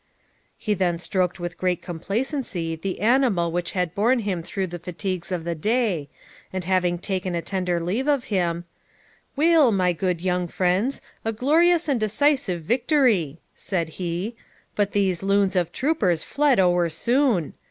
He 0.57 0.73
then 0.73 0.97
stroked 0.97 1.39
with 1.39 1.59
great 1.59 1.83
complacency 1.83 2.75
the 2.75 3.01
animal 3.01 3.51
which 3.51 3.73
had 3.73 3.93
borne 3.93 4.17
him 4.17 4.41
through 4.41 4.65
the 4.65 4.79
fatigues 4.79 5.31
of 5.31 5.43
the 5.43 5.53
day, 5.53 6.09
and 6.51 6.63
having 6.65 6.97
taken 6.97 7.35
a 7.35 7.41
tender 7.43 7.79
leave 7.79 8.07
of 8.07 8.23
him' 8.33 8.65
Weel, 9.35 9.71
my 9.71 9.93
good 9.93 10.19
young 10.19 10.47
friends, 10.47 11.01
a 11.23 11.31
glorious 11.31 11.87
and 11.87 11.99
decisive 11.99 12.63
victory,' 12.63 13.41
said 13.53 13.89
he; 13.89 14.35
'but 14.73 14.93
these 14.93 15.21
loons 15.21 15.55
of 15.55 15.71
troopers 15.71 16.23
fled 16.23 16.59
ower 16.59 16.89
soon. 16.89 17.53